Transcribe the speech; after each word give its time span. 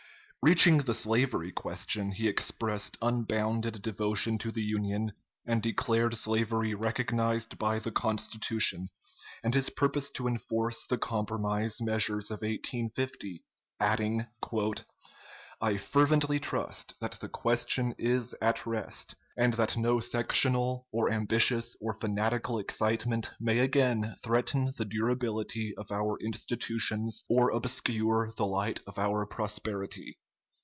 Reaching 0.43 0.79
the 0.79 0.95
slavery 0.95 1.51
question, 1.51 2.13
he 2.13 2.27
expressed 2.27 2.97
unbounded 2.99 3.79
devotion 3.83 4.39
to 4.39 4.51
the 4.51 4.63
Union, 4.63 5.11
and 5.45 5.61
declared 5.61 6.15
slavery 6.17 6.73
recognized 6.73 7.59
by 7.59 7.77
the 7.77 7.91
Constitution, 7.91 8.87
and 9.43 9.53
his 9.53 9.69
purpose 9.69 10.09
to 10.09 10.25
enforce 10.25 10.83
the 10.87 10.97
compromise 10.97 11.79
measures 11.79 12.31
of 12.31 12.41
1850, 12.41 13.43
adding, 13.79 14.25
"I 15.61 15.77
fervently 15.77 16.39
trust 16.39 16.95
that 17.01 17.19
the 17.19 17.29
question 17.29 17.93
is 17.99 18.33
at 18.41 18.65
rest, 18.65 19.13
and 19.37 19.53
that 19.53 19.77
no 19.77 19.99
sectional 19.99 20.87
or 20.91 21.11
ambitious 21.11 21.75
or 21.79 21.93
fanatical 21.93 22.57
excitement 22.57 23.29
may 23.39 23.59
again 23.59 24.15
threaten 24.23 24.73
the 24.75 24.85
durability 24.85 25.75
of 25.77 25.91
our 25.91 26.17
institutions, 26.19 27.23
or 27.29 27.51
obscure 27.51 28.33
the 28.35 28.47
light 28.47 28.79
of 28.87 28.97
our 28.97 29.23
prosperity." 29.27 30.17